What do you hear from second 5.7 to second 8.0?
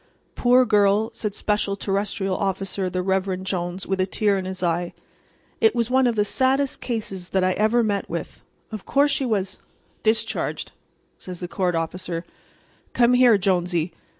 was one of the saddest cases that I ever